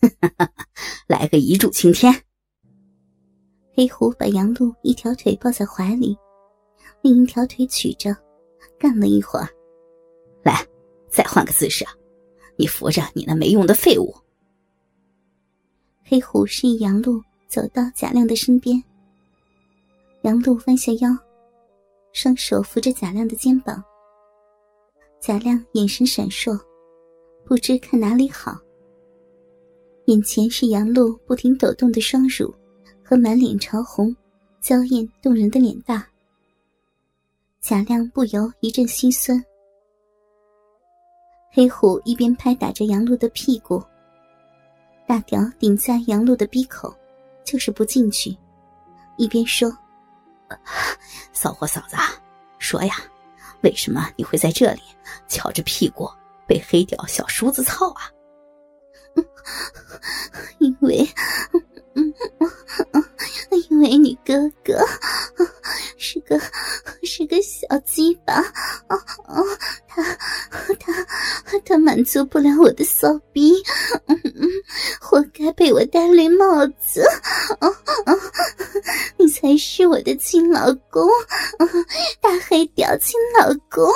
[0.00, 0.50] 哈
[1.06, 2.12] 来个一柱擎天。
[3.74, 6.16] 黑虎把杨璐一条腿抱在怀里，
[7.02, 8.16] 另一条腿曲着，
[8.78, 9.48] 干了一会儿。
[10.42, 10.66] 来，
[11.10, 11.84] 再换个姿势，
[12.56, 14.14] 你扶着你那没用的废物。
[16.04, 18.82] 黑虎示意杨璐走到贾亮的身边。
[20.22, 21.10] 杨璐弯下腰，
[22.12, 23.82] 双手扶着贾亮的肩膀。
[25.20, 26.58] 贾亮眼神闪烁，
[27.44, 28.56] 不知看哪里好。
[30.06, 32.52] 眼前是杨露不停抖动的双乳。
[33.08, 34.12] 和满脸潮红、
[34.60, 36.04] 娇艳动人的脸蛋，
[37.60, 39.40] 贾亮不由一阵心酸。
[41.52, 43.80] 黑虎一边拍打着杨露的屁股，
[45.06, 46.92] 大屌顶在杨露的鼻口，
[47.44, 48.36] 就是不进去，
[49.16, 49.70] 一边说
[51.32, 51.96] ：“骚货嫂子，
[52.58, 52.96] 说呀，
[53.62, 54.80] 为什么你会在这里
[55.28, 56.10] 翘着屁股
[56.44, 58.10] 被黑屌小叔子操啊？”
[60.58, 61.08] 因为。
[63.70, 64.34] 因为你哥
[64.64, 64.74] 哥
[65.96, 66.38] 是个
[67.02, 68.38] 是个小鸡巴，
[68.88, 69.44] 哦哦，
[69.88, 70.02] 他
[71.48, 73.54] 他他满足不了我的骚逼，
[74.06, 74.48] 嗯嗯，
[75.00, 77.02] 活该被我戴绿帽子，
[79.16, 81.08] 你才是我的亲老公，
[82.20, 83.90] 大黑屌亲老公，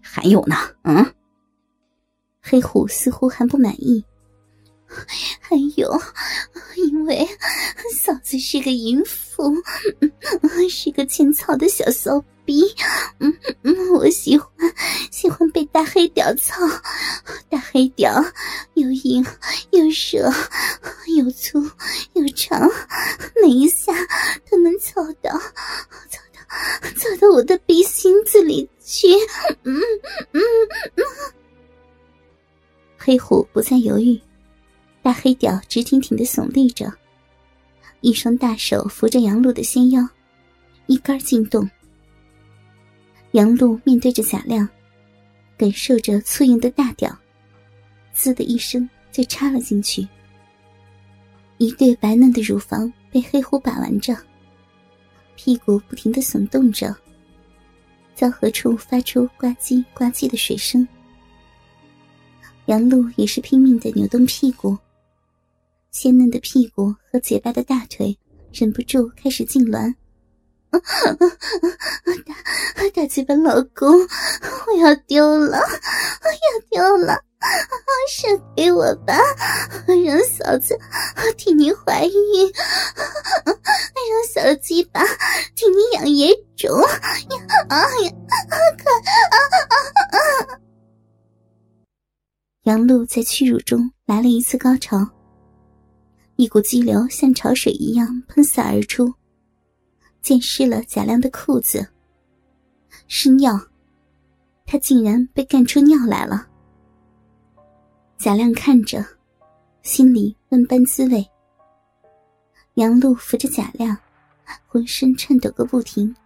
[0.00, 1.14] 还有呢，嗯，
[2.46, 4.04] 黑虎似乎还不满意。
[5.40, 6.00] 还有，
[6.76, 7.26] 因为
[7.96, 9.52] 嫂子是个淫妇，
[10.70, 12.62] 是个欠操的小骚逼，
[13.18, 14.48] 嗯嗯，我喜欢
[15.10, 16.60] 喜欢被大黑屌操，
[17.48, 18.22] 大黑屌
[18.74, 19.24] 又硬
[19.72, 20.30] 又热
[21.16, 21.58] 又粗
[22.12, 22.70] 又长，
[23.42, 23.92] 每一下
[24.48, 25.32] 都能操到，
[26.10, 29.08] 操到操到我的逼心子里去，
[29.64, 29.80] 嗯嗯
[30.32, 30.40] 嗯。
[33.04, 34.18] 黑虎不再犹豫。
[35.02, 36.90] 大黑屌直挺挺的耸立着，
[38.00, 40.08] 一双大手扶着杨璐的纤腰，
[40.86, 41.68] 一杆进洞。
[43.32, 44.66] 杨璐面对着贾亮，
[45.58, 47.14] 感受着粗硬的大屌，
[48.14, 50.08] 滋的一声就插了进去。
[51.58, 54.16] 一对白嫩的乳房被黑虎把玩着，
[55.36, 56.96] 屁股不停的耸动着，
[58.14, 60.88] 交合处发出呱唧呱唧的水声。
[62.66, 64.76] 杨璐也是拼命的扭动屁股。
[65.90, 68.18] 鲜嫩的屁股和洁白的大腿，
[68.52, 69.94] 忍不住开始痉挛。
[72.74, 73.88] 大大鸡巴老公，
[74.66, 77.14] 我要丢了，我要丢了，
[78.10, 79.16] 生给我吧，
[79.86, 80.76] 让嫂子
[81.36, 82.52] 替你怀孕，
[83.44, 83.54] 让
[84.28, 85.04] 小鸡巴
[85.54, 86.74] 替你养野种。
[87.68, 88.12] 啊呀，
[88.48, 88.90] 快
[89.30, 89.36] 啊
[90.10, 90.60] 啊啊！
[92.64, 95.06] 杨璐在屈辱中来了一次高潮。
[96.36, 99.12] 一股激流像潮水一样喷洒而出，
[100.22, 101.86] 溅湿了贾亮的裤子。
[103.06, 103.52] 是尿，
[104.64, 106.48] 他竟然被干出尿来了。
[108.16, 109.04] 贾亮看着，
[109.82, 111.22] 心里万般滋味。
[112.74, 113.94] 杨璐扶着贾亮，
[114.66, 116.16] 浑身颤抖个不停，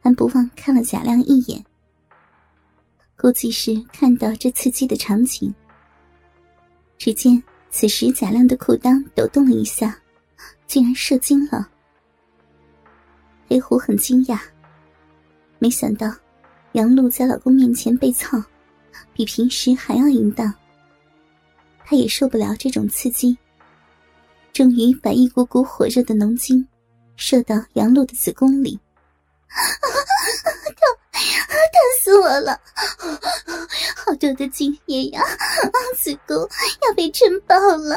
[0.00, 1.62] 还不忘看了贾亮一眼。
[3.22, 5.54] 估计是看到这刺激的场景，
[6.98, 7.40] 只见。
[7.70, 9.96] 此时，贾亮的裤裆抖动了一下，
[10.66, 11.70] 竟然射精了。
[13.48, 14.40] 黑虎很惊讶，
[15.60, 16.12] 没想到
[16.72, 18.42] 杨璐在老公面前被操，
[19.14, 20.52] 比平时还要淫荡。
[21.84, 23.38] 他也受不了这种刺激，
[24.52, 26.66] 终于把一股股火热的浓精
[27.14, 28.78] 射到杨璐的子宫里。
[29.48, 29.92] 疼
[32.12, 32.60] 死我了！
[33.96, 35.22] 好多的精液呀，
[35.96, 37.96] 子宫要被撑爆了！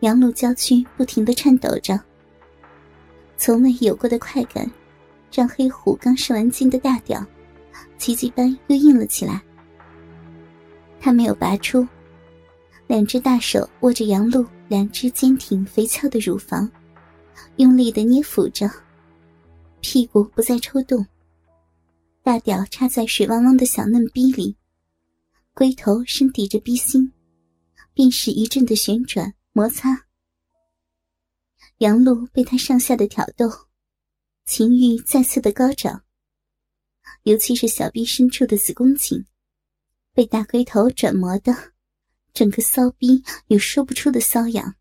[0.00, 2.00] 杨露娇躯不停的颤抖着，
[3.36, 4.68] 从未有过的快感，
[5.32, 7.24] 让黑虎刚射完精的大屌，
[7.96, 9.40] 奇迹般又硬了起来。
[11.00, 11.86] 他没有拔出，
[12.88, 16.68] 两只大手握着杨露两只坚挺肥翘的乳房，
[17.54, 18.68] 用力的捏抚着。
[19.80, 21.06] 屁股不再抽动，
[22.26, 24.56] 大屌插在水汪汪的小嫩逼里，
[25.54, 27.12] 龟头深抵着逼心，
[27.94, 30.08] 便是一阵的旋转摩擦。
[31.78, 33.48] 杨璐被他上下的挑逗，
[34.44, 36.02] 情欲再次的高涨，
[37.22, 39.24] 尤其是小臂深处的子宫颈，
[40.12, 41.54] 被大龟头转磨的，
[42.34, 44.74] 整个骚逼有说不出的瘙痒。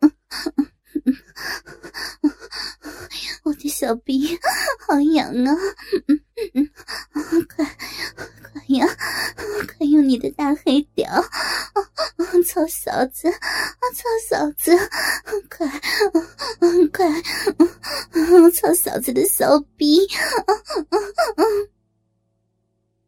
[3.44, 4.38] 我的小臂
[4.80, 5.56] 好痒啊！
[7.48, 7.76] 快快
[8.68, 8.86] 呀，
[9.66, 11.08] 快用你的大黑屌，
[12.46, 13.38] 操嫂子，操
[14.28, 14.76] 嫂子，
[15.48, 15.66] 快
[16.92, 17.22] 快
[18.50, 20.06] 操嫂子的小臂！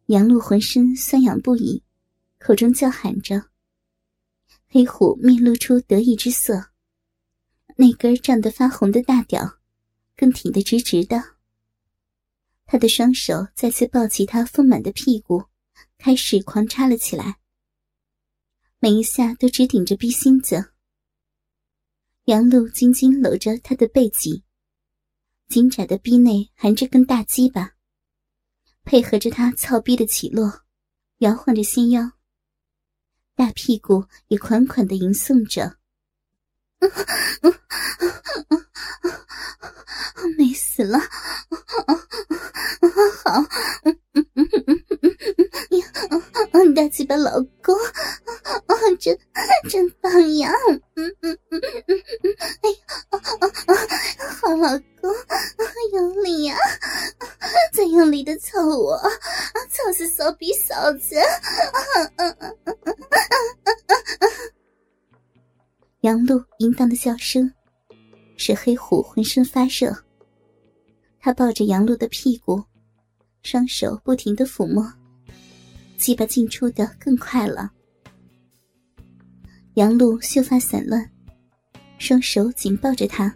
[0.07, 1.83] 杨露浑身酸痒不已，
[2.39, 3.43] 口中叫喊着。
[4.67, 6.70] 黑虎面露出得意之色，
[7.77, 9.59] 那根胀得发红的大屌
[10.15, 11.21] 更挺得直直的。
[12.65, 15.45] 他的双手再次抱起他丰满的屁股，
[15.97, 17.37] 开始狂插了起来，
[18.79, 20.71] 每一下都直顶着逼心子。
[22.25, 24.43] 杨露紧紧搂着他的背脊，
[25.49, 27.75] 紧窄的逼内含着根大鸡巴，
[28.83, 30.61] 配合着他操逼的起落，
[31.17, 32.11] 摇晃着纤腰。
[33.35, 35.77] 大屁股也款款的吟诵着，
[40.37, 40.99] 美死了！
[43.23, 43.41] 好，
[46.75, 47.31] 大鸡巴老
[47.63, 47.75] 公，
[48.99, 49.17] 真
[49.69, 50.51] 真棒呀！
[50.95, 51.61] 嗯嗯嗯嗯
[52.23, 52.75] 嗯，哎呀，
[54.41, 54.69] 好老
[55.01, 55.13] 公，
[55.93, 56.55] 用力呀！
[57.73, 58.97] 再用力的操我，
[59.69, 61.15] 操死骚逼嫂子！
[66.01, 67.51] 杨露淫荡的笑声，
[68.35, 69.95] 使黑虎浑身发热。
[71.19, 72.59] 他抱着杨露的屁股，
[73.43, 74.91] 双手不停的抚摸，
[75.97, 77.71] 鸡巴进出的更快了。
[79.75, 81.07] 杨露秀发散乱，
[81.99, 83.31] 双手紧抱着他。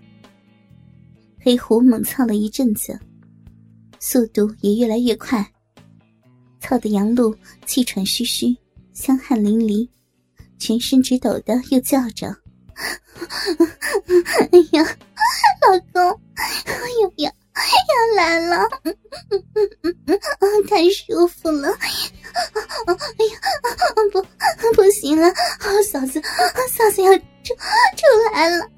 [1.39, 2.99] 黑虎猛操了一阵子，
[3.99, 5.47] 速度也越来越快，
[6.59, 7.35] 操的杨露
[7.67, 8.57] 气喘吁吁，
[8.91, 9.87] 香汗淋漓，
[10.57, 12.35] 全身直抖的又叫着。
[14.51, 14.83] 哎呀，
[15.61, 16.21] 老公，
[17.01, 18.67] 又要要来了，
[20.69, 21.69] 太舒服了！
[21.79, 23.39] 哎呀，
[24.11, 24.21] 不，
[24.73, 25.33] 不行了，
[25.91, 26.21] 嫂子，
[26.69, 28.01] 嫂子要出出
[28.33, 28.69] 来了！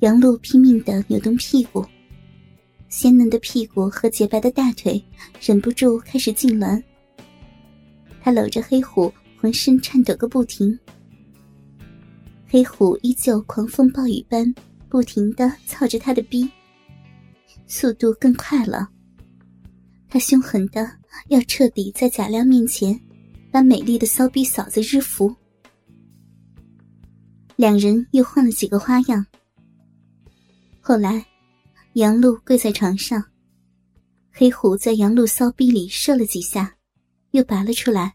[0.00, 1.84] 杨露拼命的扭动屁股，
[2.90, 5.02] 鲜嫩的屁股和洁白的大腿
[5.40, 6.82] 忍不住开始痉挛。
[8.24, 10.78] 他搂着黑虎，浑身颤抖个不停。
[12.46, 14.50] 黑虎依旧狂风暴雨般
[14.88, 16.48] 不停的操着他的逼，
[17.66, 18.88] 速度更快了。
[20.08, 20.90] 他凶狠的
[21.28, 22.98] 要彻底在贾亮面前
[23.52, 25.36] 把美丽的骚逼嫂子日服。
[27.56, 29.26] 两人又换了几个花样。
[30.80, 31.22] 后来，
[31.92, 33.22] 杨露跪在床上，
[34.32, 36.73] 黑虎在杨露骚逼里射了几下。
[37.34, 38.14] 又拔了出来，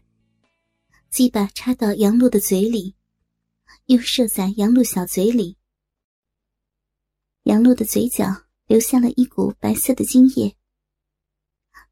[1.10, 2.94] 鸡巴插到杨露的嘴里，
[3.84, 5.58] 又射在杨露小嘴里。
[7.42, 10.56] 杨露的嘴角留下了一股白色的精液，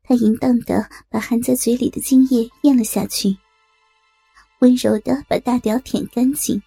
[0.02, 3.36] 他淫荡的把含在嘴里的精液咽了下去，
[4.60, 6.62] 温柔的把大屌舔干净。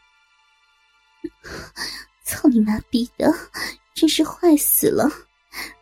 [2.24, 3.34] 操你妈逼的，
[3.96, 5.10] 真是坏死了！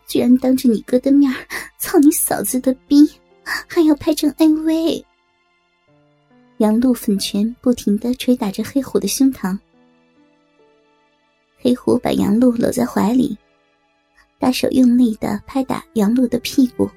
[0.07, 1.29] 居然当着你哥的面
[1.77, 3.19] 操你嫂子的逼！
[3.67, 5.03] 还要拍成 AV。
[6.57, 9.57] 杨露粉拳不停的捶打着黑虎的胸膛，
[11.57, 13.37] 黑虎把杨露搂在怀里，
[14.37, 16.89] 大手用力的拍打杨露的屁股。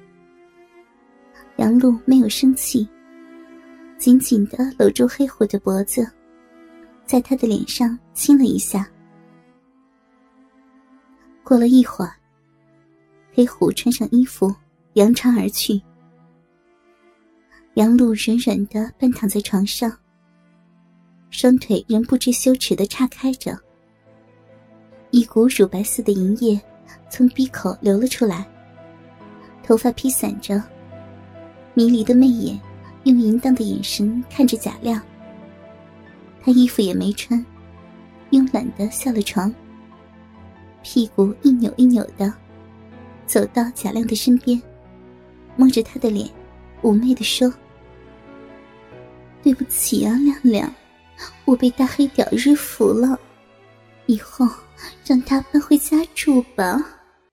[1.57, 2.87] 杨露没有生气，
[3.97, 6.05] 紧紧的搂住黑虎的脖子，
[7.05, 8.89] 在他的脸上亲了一下。
[11.43, 12.13] 过了一会儿，
[13.33, 14.53] 黑虎穿上衣服，
[14.93, 15.81] 扬长而去。
[17.75, 19.91] 杨露软软的半躺在床上，
[21.31, 23.57] 双腿仍不知羞耻的岔开着，
[25.09, 26.61] 一股乳白色的银液
[27.09, 28.47] 从鼻口流了出来，
[29.63, 30.61] 头发披散着，
[31.73, 32.61] 迷离的媚眼
[33.05, 35.01] 用淫荡的眼神看着贾亮。
[36.43, 37.43] 他衣服也没穿，
[38.29, 39.51] 慵懒的下了床，
[40.83, 42.31] 屁股一扭一扭的，
[43.25, 44.61] 走到贾亮的身边，
[45.55, 46.29] 摸着他的脸，
[46.83, 47.51] 妩媚的说。
[49.43, 50.73] 对不起啊，亮亮，
[51.45, 53.19] 我被大黑屌日服了，
[54.05, 54.47] 以后
[55.05, 56.81] 让他搬回家住吧。